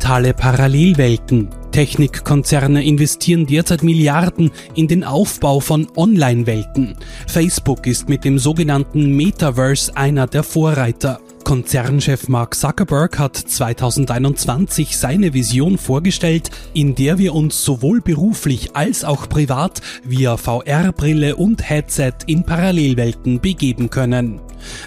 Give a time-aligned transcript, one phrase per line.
[0.00, 1.50] Digitale Parallelwelten.
[1.72, 6.96] Technikkonzerne investieren derzeit Milliarden in den Aufbau von Online-Welten.
[7.26, 11.20] Facebook ist mit dem sogenannten Metaverse einer der Vorreiter.
[11.50, 19.02] Konzernchef Mark Zuckerberg hat 2021 seine Vision vorgestellt, in der wir uns sowohl beruflich als
[19.02, 24.40] auch privat via VR-Brille und Headset in Parallelwelten begeben können.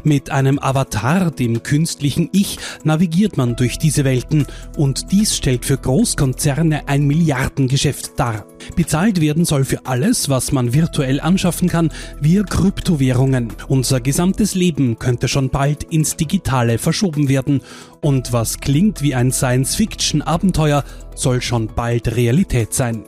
[0.03, 4.45] Mit einem Avatar, dem künstlichen Ich, navigiert man durch diese Welten
[4.77, 8.45] und dies stellt für Großkonzerne ein Milliardengeschäft dar.
[8.75, 11.91] Bezahlt werden soll für alles, was man virtuell anschaffen kann,
[12.21, 13.51] via Kryptowährungen.
[13.67, 17.61] Unser gesamtes Leben könnte schon bald ins Digitale verschoben werden.
[18.01, 20.83] Und was klingt wie ein Science-Fiction-Abenteuer,
[21.15, 23.03] soll schon bald Realität sein.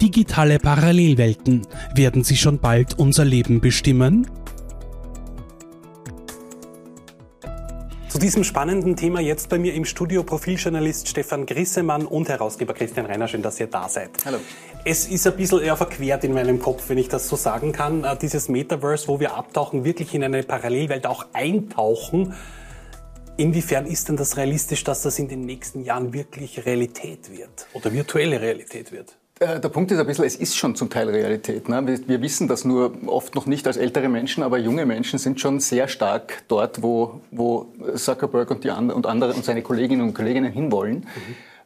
[0.00, 1.66] Digitale Parallelwelten.
[1.94, 4.26] Werden sie schon bald unser Leben bestimmen?
[8.14, 13.06] Zu diesem spannenden Thema jetzt bei mir im Studio Profiljournalist Stefan Grissemann und Herausgeber Christian
[13.06, 13.26] Reiner.
[13.26, 14.10] Schön, dass ihr da seid.
[14.24, 14.38] Hallo.
[14.84, 18.04] Es ist ein bisschen eher verquert in meinem Kopf, wenn ich das so sagen kann.
[18.04, 22.34] Äh, dieses Metaverse, wo wir abtauchen, wirklich in eine Parallelwelt auch eintauchen.
[23.36, 27.92] Inwiefern ist denn das realistisch, dass das in den nächsten Jahren wirklich Realität wird oder
[27.92, 29.16] virtuelle Realität wird?
[29.40, 31.68] Äh, der Punkt ist ein bisschen, es ist schon zum Teil Realität.
[31.68, 31.84] Ne?
[32.06, 35.58] Wir, wissen das nur oft noch nicht als ältere Menschen, aber junge Menschen sind schon
[35.58, 40.14] sehr stark dort, wo, wo Zuckerberg und, die and und andere und seine Kolleginnen und
[40.14, 40.98] Kollegen hinwollen,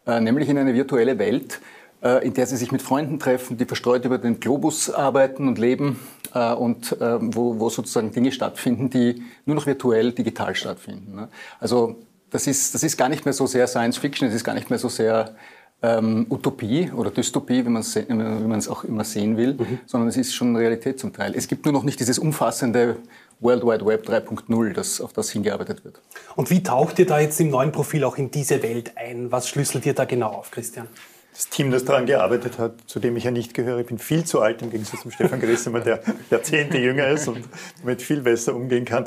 [0.06, 0.10] mhm.
[0.10, 1.60] äh, nämlich in eine virtuelle Welt,
[2.00, 5.98] in der sie sich mit Freunden treffen, die verstreut über den Globus arbeiten und leben
[6.34, 11.16] äh, und äh, wo, wo, sozusagen Dinge stattfinden, die nur noch virtuell, digital stattfinden.
[11.16, 11.28] Ne?
[11.58, 11.96] Also
[12.30, 14.70] das ist, das ist gar nicht mehr so sehr Science Fiction, es ist gar nicht
[14.70, 15.34] mehr so sehr
[15.82, 19.80] ähm, Utopie oder Dystopie, wie man es auch immer sehen will, mhm.
[19.86, 21.34] sondern es ist schon Realität zum Teil.
[21.34, 22.96] Es gibt nur noch nicht dieses umfassende
[23.40, 26.00] World Wide Web 3.0, das, auf das hingearbeitet wird.
[26.34, 29.30] Und wie taucht ihr da jetzt im neuen Profil auch in diese Welt ein?
[29.30, 30.88] Was schlüsselt ihr da genau auf, Christian?
[31.38, 34.24] Das Team, das daran gearbeitet hat, zu dem ich ja nicht gehöre, ich bin viel
[34.24, 37.44] zu alt im Gegensatz zum Stefan Grissemann, der Jahrzehnte jünger ist und
[37.80, 39.06] damit viel besser umgehen kann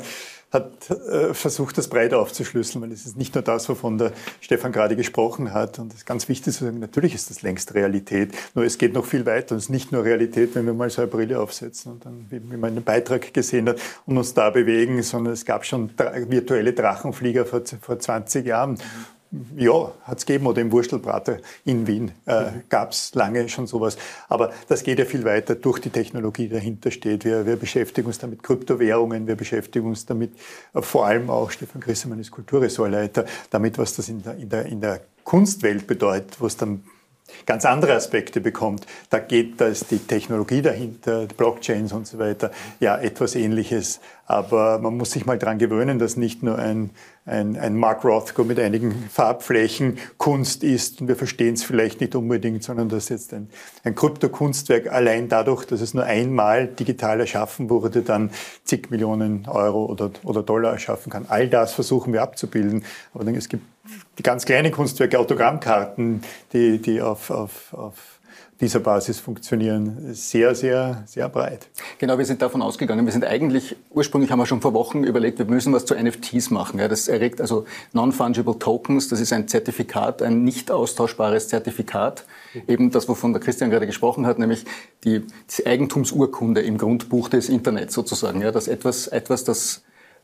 [0.50, 4.70] hat äh, versucht, das breit aufzuschlüsseln, weil es ist nicht nur das, wovon der Stefan
[4.70, 5.78] gerade gesprochen hat.
[5.78, 8.92] Und es ist ganz wichtig zu sagen, natürlich ist das längst Realität, nur es geht
[8.92, 9.54] noch viel weiter.
[9.54, 12.26] Und es ist nicht nur Realität, wenn wir mal so eine Brille aufsetzen und dann,
[12.28, 15.90] wie, wie man einen Beitrag gesehen hat, und uns da bewegen, sondern es gab schon
[15.96, 18.78] virtuelle Drachenflieger vor, vor 20 Jahren.
[19.56, 23.96] Ja, hat es gegeben oder im Wurstelbrater in Wien äh, gab es lange schon sowas.
[24.28, 27.24] Aber das geht ja viel weiter durch die Technologie, die dahinter steht.
[27.24, 30.32] Wir, wir beschäftigen uns damit Kryptowährungen, wir beschäftigen uns damit
[30.74, 34.66] äh, vor allem auch, Stefan Grissemann ist Kulturressortleiter, damit, was das in der, in der,
[34.66, 36.84] in der Kunstwelt bedeutet, was dann
[37.46, 38.86] ganz andere Aspekte bekommt.
[39.10, 42.50] Da geht da ist die Technologie dahinter, die Blockchains und so weiter,
[42.80, 44.00] ja, etwas ähnliches.
[44.26, 46.90] Aber man muss sich mal dran gewöhnen, dass nicht nur ein,
[47.24, 52.16] ein, ein Mark Rothko mit einigen Farbflächen Kunst ist und wir verstehen es vielleicht nicht
[52.16, 53.48] unbedingt, sondern dass jetzt ein,
[53.84, 58.30] ein Kryptokunstwerk allein dadurch, dass es nur einmal digital erschaffen wurde, dann
[58.64, 61.26] zig Millionen Euro oder, oder Dollar erschaffen kann.
[61.28, 62.84] All das versuchen wir abzubilden.
[63.14, 63.64] Aber es gibt
[64.18, 66.22] die ganz kleinen Kunstwerke, Autogrammkarten,
[66.52, 68.11] die, die auf, auf, auf
[68.60, 71.66] dieser Basis funktionieren, sehr, sehr, sehr breit.
[71.98, 73.04] Genau, wir sind davon ausgegangen.
[73.04, 76.50] Wir sind eigentlich, ursprünglich haben wir schon vor Wochen überlegt, wir müssen was zu NFTs
[76.50, 76.78] machen.
[76.78, 82.24] Ja, das erregt also Non-Fungible Tokens, das ist ein Zertifikat, ein nicht austauschbares Zertifikat.
[82.68, 84.64] Eben das, wovon der Christian gerade gesprochen hat, nämlich
[85.04, 85.22] die,
[85.58, 88.42] die Eigentumsurkunde im Grundbuch des Internets sozusagen.
[88.42, 89.82] Ja, dass etwas, etwas, das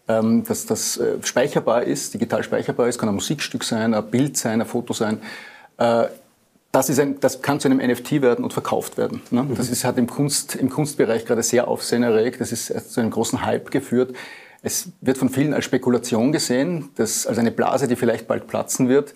[0.09, 4.37] ähm, dass das äh, speicherbar ist, digital speicherbar ist, kann ein Musikstück sein, ein Bild
[4.37, 5.21] sein, ein Foto sein.
[5.77, 6.07] Äh,
[6.73, 9.23] das, ist ein, das kann zu einem NFT werden und verkauft werden.
[9.31, 9.43] Ne?
[9.43, 9.55] Mhm.
[9.57, 12.41] Das ist, hat im, Kunst, im Kunstbereich gerade sehr Aufsehen erregt.
[12.41, 14.15] Das ist zu einem großen Hype geführt.
[14.63, 18.89] Es wird von vielen als Spekulation gesehen, das, als eine Blase, die vielleicht bald platzen
[18.89, 19.15] wird.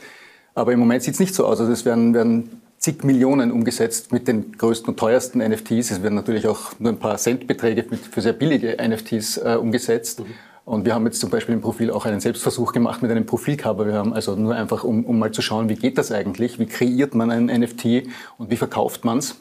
[0.54, 1.60] Aber im Moment sieht es nicht so aus.
[1.60, 5.90] Also es werden, werden zig Millionen umgesetzt mit den größten und teuersten NFTs.
[5.90, 10.20] Es werden natürlich auch nur ein paar Centbeträge für sehr billige NFTs äh, umgesetzt.
[10.20, 10.26] Mhm.
[10.64, 13.86] Und wir haben jetzt zum Beispiel im Profil auch einen Selbstversuch gemacht mit einem Profilcover.
[13.86, 16.66] Wir haben also nur einfach, um, um mal zu schauen, wie geht das eigentlich, wie
[16.66, 18.04] kreiert man ein NFT
[18.38, 19.36] und wie verkauft man es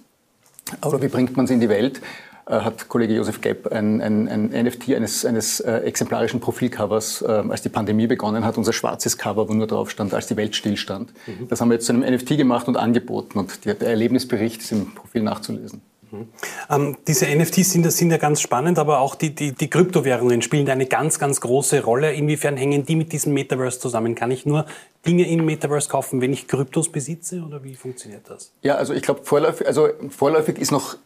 [0.84, 2.02] oder wie bringt man es in die Welt,
[2.48, 7.26] äh, hat Kollege Josef Gepp ein, ein, ein NFT eines, eines äh, exemplarischen Profilcovers, äh,
[7.26, 10.56] als die Pandemie begonnen hat, unser schwarzes Cover, wo nur drauf stand, als die Welt
[10.56, 11.14] stillstand.
[11.28, 11.48] Mhm.
[11.50, 14.94] Das haben wir jetzt zu einem NFT gemacht und angeboten und der Erlebnisbericht ist im
[14.94, 15.82] Profil nachzulesen.
[16.12, 16.28] Mhm.
[16.70, 20.70] Ähm, diese NFTs sind, sind ja ganz spannend, aber auch die, die, die Kryptowährungen spielen
[20.70, 22.14] eine ganz, ganz große Rolle.
[22.14, 24.16] Inwiefern hängen die mit diesem Metaverse zusammen?
[24.16, 24.66] Kann ich nur
[25.06, 28.52] Dinge im Metaverse kaufen, wenn ich Kryptos besitze oder wie funktioniert das?
[28.62, 30.98] Ja, also ich glaube, vorläufig, also vorläufig ist noch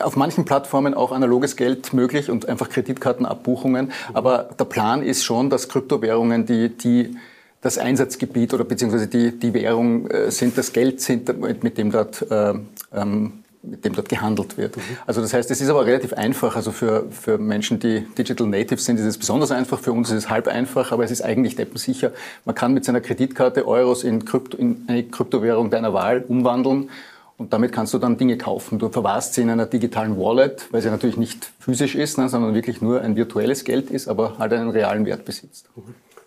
[0.00, 3.86] auf manchen Plattformen auch analoges Geld möglich und einfach Kreditkartenabbuchungen.
[3.86, 3.92] Mhm.
[4.14, 7.16] Aber der Plan ist schon, dass Kryptowährungen die, die
[7.60, 12.22] das Einsatzgebiet oder beziehungsweise die, die Währung äh, sind, das Geld sind, mit dem dort
[12.30, 12.54] äh,
[12.92, 14.76] ähm, mit dem dort gehandelt wird.
[14.76, 14.82] Mhm.
[15.06, 16.56] Also das heißt, es ist aber relativ einfach.
[16.56, 19.78] Also für, für Menschen, die Digital Natives sind, ist es besonders einfach.
[19.78, 22.12] Für uns ist es halb einfach, aber es ist eigentlich deppensicher.
[22.44, 26.90] Man kann mit seiner Kreditkarte Euros in, Krypto, in eine Kryptowährung deiner Wahl umwandeln
[27.38, 28.78] und damit kannst du dann Dinge kaufen.
[28.78, 32.54] Du verwahrst sie in einer digitalen Wallet, weil sie natürlich nicht physisch ist, ne, sondern
[32.54, 35.68] wirklich nur ein virtuelles Geld ist, aber halt einen realen Wert besitzt.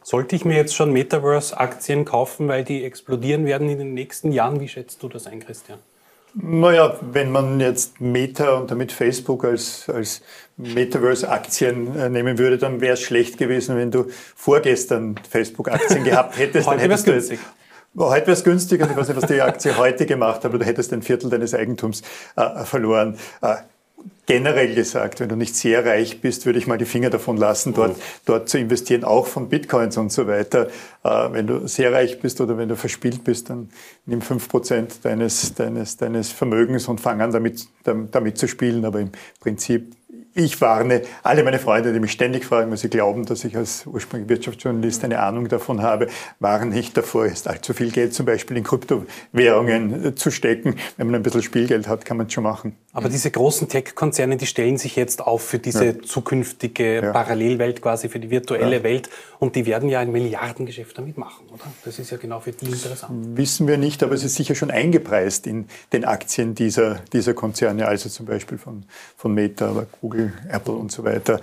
[0.04, 4.60] Sollte ich mir jetzt schon Metaverse-Aktien kaufen, weil die explodieren werden in den nächsten Jahren?
[4.60, 5.80] Wie schätzt du das ein, Christian?
[6.38, 10.22] Naja, wenn man jetzt Meta und damit Facebook als, als
[10.58, 16.68] Metaverse-Aktien äh, nehmen würde, dann wäre es schlecht gewesen, wenn du vorgestern Facebook-Aktien gehabt hättest.
[16.68, 17.40] Heute wäre es günstig.
[17.98, 20.58] Heute wäre es günstig und ich weiß nicht, was die Aktie heute gemacht hat, aber
[20.58, 22.02] du hättest ein Viertel deines Eigentums
[22.36, 23.18] äh, verloren.
[23.42, 23.56] Äh,
[24.26, 27.74] generell gesagt, wenn du nicht sehr reich bist, würde ich mal die Finger davon lassen,
[27.74, 30.68] dort, dort zu investieren, auch von Bitcoins und so weiter.
[31.04, 33.70] Äh, wenn du sehr reich bist oder wenn du verspielt bist, dann
[34.06, 38.86] nimm fünf Prozent deines, deines, deines Vermögens und fang an, damit, damit zu spielen.
[38.86, 39.96] Aber im Prinzip
[40.38, 43.86] ich warne alle meine Freunde, die mich ständig fragen, weil sie glauben, dass ich als
[43.88, 46.08] ursprünglich Wirtschaftsjournalist eine Ahnung davon habe,
[46.40, 50.76] warne nicht davor, jetzt allzu viel Geld zum Beispiel in Kryptowährungen äh, zu stecken.
[50.98, 52.76] Wenn man ein bisschen Spielgeld hat, kann man es schon machen.
[52.92, 56.02] Aber diese großen Tech-Konzerne, die stellen sich jetzt auf für diese ja.
[56.02, 57.12] zukünftige ja.
[57.14, 58.84] Parallelwelt, quasi für die virtuelle ja.
[58.84, 59.10] Welt.
[59.40, 61.64] Und die werden ja ein Milliardengeschäft damit machen, oder?
[61.86, 63.38] Das ist ja genau für die interessant.
[63.38, 67.88] Wissen wir nicht, aber es ist sicher schon eingepreist in den Aktien dieser, dieser Konzerne,
[67.88, 68.84] also zum Beispiel von,
[69.16, 71.40] von Meta, aber Google Apple und so weiter.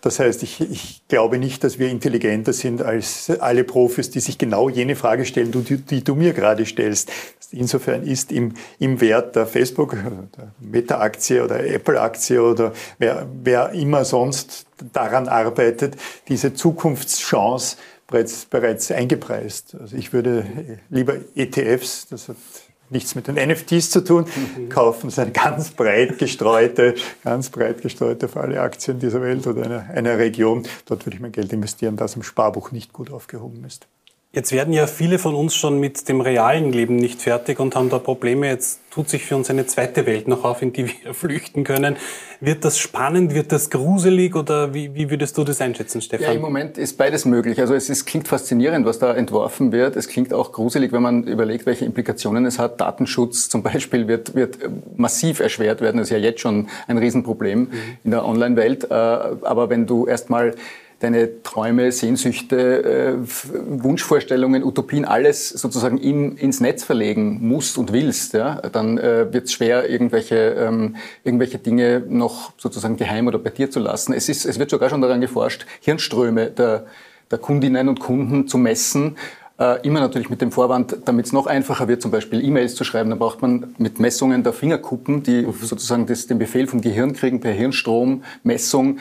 [0.00, 4.38] Das heißt, ich, ich, glaube nicht, dass wir intelligenter sind als alle Profis, die sich
[4.38, 7.10] genau jene Frage stellen, die, die du mir gerade stellst.
[7.50, 9.96] Insofern ist im, im Wert der Facebook,
[10.36, 15.96] der Meta-Aktie oder Apple-Aktie oder wer, wer immer sonst daran arbeitet,
[16.28, 17.76] diese Zukunftschance
[18.06, 19.76] bereits, bereits eingepreist.
[19.80, 20.46] Also ich würde
[20.90, 22.36] lieber ETFs, das hat
[22.90, 24.68] nichts mit den NFTs zu tun, mhm.
[24.68, 26.94] kaufen sie eine ganz breit gestreute,
[27.24, 30.64] ganz breit gestreute für alle Aktien dieser Welt oder einer, einer Region.
[30.86, 33.86] Dort würde ich mein Geld investieren, das im Sparbuch nicht gut aufgehoben ist.
[34.36, 37.88] Jetzt werden ja viele von uns schon mit dem realen Leben nicht fertig und haben
[37.88, 38.48] da Probleme.
[38.48, 41.96] Jetzt tut sich für uns eine zweite Welt noch auf, in die wir flüchten können.
[42.40, 46.26] Wird das spannend, wird das gruselig oder wie, wie würdest du das einschätzen, Stefan?
[46.26, 47.58] Ja, im Moment ist beides möglich.
[47.60, 49.96] Also es ist, klingt faszinierend, was da entworfen wird.
[49.96, 52.78] Es klingt auch gruselig, wenn man überlegt, welche Implikationen es hat.
[52.78, 54.58] Datenschutz zum Beispiel wird, wird
[54.98, 55.96] massiv erschwert werden.
[55.96, 57.70] Das ist ja jetzt schon ein Riesenproblem mhm.
[58.04, 58.84] in der Online-Welt.
[58.90, 60.54] Äh, aber wenn du erstmal
[61.00, 63.14] deine Träume, Sehnsüchte, äh,
[63.82, 69.44] Wunschvorstellungen, Utopien, alles sozusagen in, ins Netz verlegen musst und willst, ja, dann äh, wird
[69.44, 74.14] es schwer, irgendwelche, ähm, irgendwelche Dinge noch sozusagen geheim oder bei dir zu lassen.
[74.14, 76.86] Es, ist, es wird sogar schon daran geforscht, Hirnströme der,
[77.30, 79.16] der Kundinnen und Kunden zu messen.
[79.58, 82.84] Äh, immer natürlich mit dem Vorwand, damit es noch einfacher wird, zum Beispiel E-Mails zu
[82.84, 87.14] schreiben, dann braucht man mit Messungen der Fingerkuppen, die sozusagen das, den Befehl vom Gehirn
[87.14, 88.98] kriegen per Hirnstrommessung,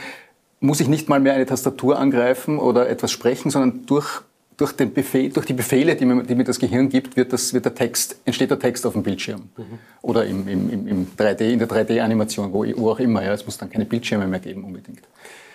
[0.60, 4.22] muss ich nicht mal mehr eine Tastatur angreifen oder etwas sprechen, sondern durch,
[4.58, 7.54] durch, den Befehl, durch die Befehle, die mir, die mir das Gehirn gibt, wird, das,
[7.54, 9.50] wird der Text, entsteht der Text auf dem Bildschirm.
[9.58, 9.64] Mhm.
[10.02, 13.24] Oder im, im, im 3D, in der 3D-Animation, wo, wo, auch immer.
[13.24, 13.34] Ja.
[13.34, 15.02] Es muss dann keine Bildschirme mehr geben unbedingt.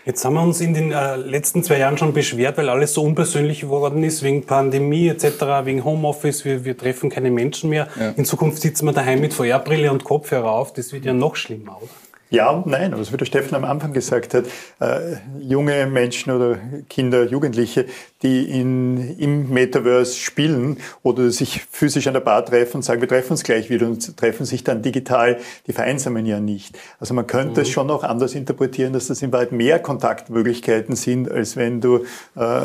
[0.07, 3.03] Jetzt haben wir uns in den äh, letzten zwei Jahren schon beschwert, weil alles so
[3.03, 7.87] unpersönlich geworden ist, wegen Pandemie etc., wegen Homeoffice, wir, wir treffen keine Menschen mehr.
[7.99, 8.11] Ja.
[8.17, 11.77] In Zukunft sitzen wir daheim mit VR-Brille und Kopfhörer auf, das wird ja noch schlimmer,
[11.83, 11.91] oder?
[12.31, 14.45] Ja und nein, aber so wie der Steffen am Anfang gesagt hat,
[14.79, 16.59] äh, junge Menschen oder
[16.89, 17.87] Kinder, Jugendliche,
[18.23, 23.09] die in, im Metaverse spielen oder sich physisch an der Bar treffen und sagen, wir
[23.09, 26.79] treffen uns gleich wieder und treffen sich dann digital, die vereinsamen ja nicht.
[27.01, 27.73] Also man könnte es mhm.
[27.73, 32.05] schon auch anders interpretieren, dass das in weit mehr Kontaktmöglichkeiten sind, als wenn du
[32.37, 32.61] äh,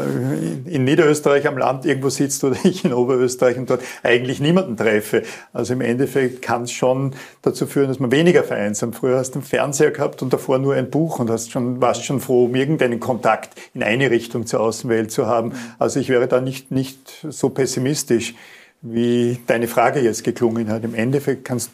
[0.65, 5.23] in Niederösterreich am Land irgendwo sitzt oder ich in Oberösterreich und dort eigentlich niemanden treffe.
[5.53, 8.95] Also im Endeffekt kann es schon dazu führen, dass man weniger vereinsamt.
[8.95, 12.19] Früher hast du Fernseher gehabt und davor nur ein Buch und hast schon, warst schon
[12.19, 15.53] froh, um irgendeinen Kontakt in eine Richtung zur Außenwelt zu haben haben.
[15.79, 18.35] Also ich wäre da nicht, nicht so pessimistisch,
[18.81, 20.83] wie deine Frage jetzt geklungen hat.
[20.83, 21.71] Im Endeffekt kannst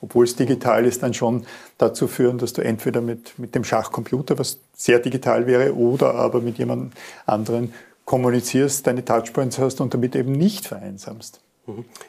[0.00, 1.46] obwohl es digital ist, dann schon
[1.78, 6.42] dazu führen, dass du entweder mit, mit dem Schachcomputer, was sehr digital wäre, oder aber
[6.42, 6.92] mit jemand
[7.24, 7.72] anderen
[8.04, 11.40] kommunizierst, deine Touchpoints hast und damit eben nicht vereinsamst.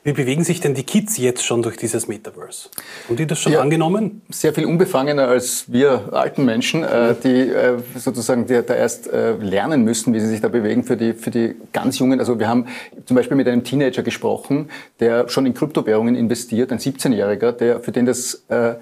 [0.03, 2.69] Wie bewegen sich denn die Kids jetzt schon durch dieses Metaverse?
[3.07, 4.21] Haben die das schon ja, angenommen?
[4.29, 9.33] Sehr viel unbefangener als wir alten Menschen, äh, die äh, sozusagen die, da erst äh,
[9.38, 12.19] lernen müssen, wie sie sich da bewegen für die, für die ganz Jungen.
[12.19, 12.67] Also wir haben
[13.05, 14.69] zum Beispiel mit einem Teenager gesprochen,
[15.00, 18.75] der schon in Kryptowährungen investiert, ein 17-Jähriger, der für den das äh,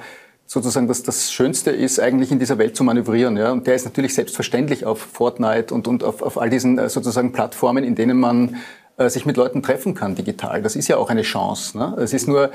[0.48, 3.38] sozusagen das, das Schönste ist, eigentlich in dieser Welt zu manövrieren.
[3.38, 3.52] Ja?
[3.52, 7.32] Und der ist natürlich selbstverständlich auf Fortnite und, und auf, auf all diesen äh, sozusagen
[7.32, 8.58] Plattformen, in denen man
[8.98, 10.62] äh, sich mit Leuten treffen kann digital.
[10.62, 11.78] Das ist ja auch eine Chance.
[11.78, 11.96] Ne?
[12.00, 12.52] Es ist nur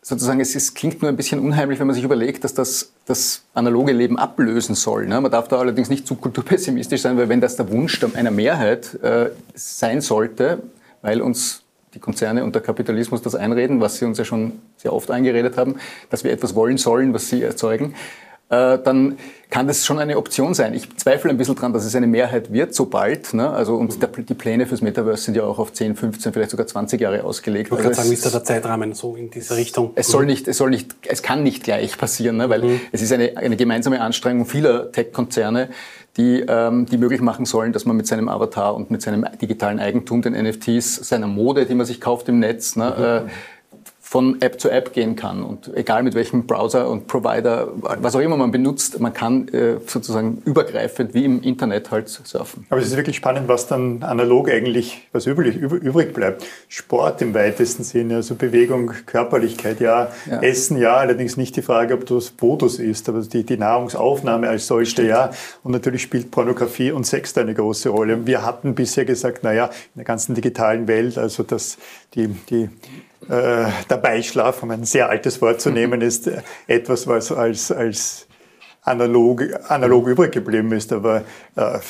[0.00, 3.42] sozusagen, es ist, klingt nur ein bisschen unheimlich, wenn man sich überlegt, dass das das
[3.54, 5.06] analoge Leben ablösen soll.
[5.06, 5.20] Ne?
[5.20, 8.94] Man darf da allerdings nicht zu kulturpessimistisch sein, weil wenn das der Wunsch einer Mehrheit
[9.02, 10.62] äh, sein sollte,
[11.02, 11.62] weil uns
[11.94, 15.56] die Konzerne und der Kapitalismus das einreden, was sie uns ja schon sehr oft eingeredet
[15.56, 15.76] haben,
[16.10, 17.94] dass wir etwas wollen sollen, was sie erzeugen,
[18.52, 19.16] äh, dann
[19.48, 20.74] kann das schon eine Option sein.
[20.74, 23.32] Ich zweifle ein bisschen dran, dass es eine Mehrheit wird, so bald.
[23.32, 23.48] Ne?
[23.48, 26.66] Also, und der, die Pläne fürs Metaverse sind ja auch auf 10, 15, vielleicht sogar
[26.66, 27.68] 20 Jahre ausgelegt.
[27.68, 29.92] Ich wollte also sagen, ist da der Zeitrahmen so in diese Richtung?
[29.94, 32.50] Es soll nicht, es soll nicht, es kann nicht gleich passieren, ne?
[32.50, 32.80] weil mhm.
[32.92, 35.70] es ist eine, eine gemeinsame Anstrengung vieler Tech-Konzerne,
[36.18, 39.80] die, ähm, die möglich machen sollen, dass man mit seinem Avatar und mit seinem digitalen
[39.80, 43.28] Eigentum, den NFTs, seiner Mode, die man sich kauft im Netz, ne, mhm.
[43.28, 43.32] äh,
[44.12, 45.42] von App zu App gehen kann.
[45.42, 49.78] Und egal mit welchem Browser und Provider, was auch immer man benutzt, man kann äh,
[49.86, 52.66] sozusagen übergreifend wie im Internet halt surfen.
[52.68, 56.44] Aber es ist wirklich spannend, was dann analog eigentlich, was übrig, übrig bleibt.
[56.68, 60.10] Sport im weitesten Sinne, also Bewegung, Körperlichkeit, ja.
[60.30, 60.42] ja.
[60.42, 60.96] Essen, ja.
[60.96, 65.06] Allerdings nicht die Frage, ob du das Bodus isst, aber die, die Nahrungsaufnahme als solche,
[65.06, 65.30] ja.
[65.62, 68.26] Und natürlich spielt Pornografie und Sex da eine große Rolle.
[68.26, 71.78] Wir hatten bisher gesagt, naja, in der ganzen digitalen Welt, also dass
[72.14, 72.68] die, die
[73.28, 76.30] äh, der Beischlaf, um ein sehr altes Wort zu nehmen, ist
[76.66, 78.26] etwas, was als, als
[78.82, 80.92] analog, analog übrig geblieben ist.
[80.92, 81.22] Aber
[81.56, 81.80] äh, ein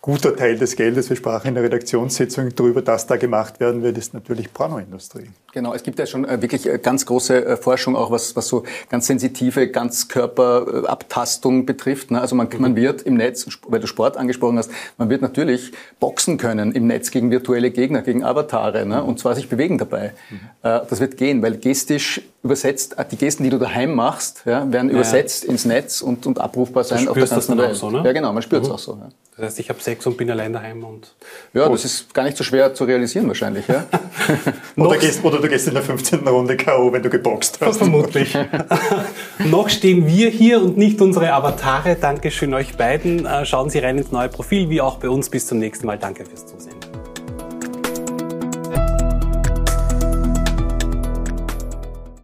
[0.00, 3.96] guter Teil des Geldes, wir sprachen in der Redaktionssitzung darüber, dass da gemacht werden wird,
[3.96, 5.30] ist natürlich Pornoindustrie.
[5.52, 8.48] Genau, es gibt ja schon äh, wirklich äh, ganz große äh, Forschung, auch was, was
[8.48, 12.10] so ganz sensitive Ganzkörperabtastung betrifft.
[12.10, 12.20] Ne?
[12.20, 12.60] Also man, mhm.
[12.60, 16.86] man wird im Netz, weil du Sport angesprochen hast, man wird natürlich boxen können im
[16.86, 19.02] Netz gegen virtuelle Gegner, gegen Avatare ne?
[19.02, 20.12] und zwar sich bewegen dabei.
[20.30, 20.40] Mhm.
[20.62, 24.94] Das wird gehen, weil gestisch übersetzt, die Gesten, die du daheim machst, ja, werden ja.
[24.94, 27.76] übersetzt ins Netz und, und abrufbar sein auf der ganzen Welt.
[27.76, 28.02] So, ne?
[28.04, 28.74] Ja, genau, man spürt es mhm.
[28.74, 28.92] auch so.
[28.92, 29.08] Ja.
[29.36, 31.14] Das heißt, ich habe Sex und bin allein daheim und.
[31.54, 31.74] Ja, gut.
[31.74, 33.66] das ist gar nicht so schwer zu realisieren wahrscheinlich.
[33.66, 33.86] Ja?
[34.76, 36.26] oder, gehst, oder, du gehst in der 15.
[36.28, 37.76] Runde K.O., wenn du geboxt hast.
[37.78, 38.36] Vermutlich.
[39.38, 41.96] Noch stehen wir hier und nicht unsere Avatare.
[41.96, 43.24] Dankeschön euch beiden.
[43.24, 45.30] Äh, schauen Sie rein ins neue Profil, wie auch bei uns.
[45.30, 45.98] Bis zum nächsten Mal.
[45.98, 46.81] Danke fürs Zusehen.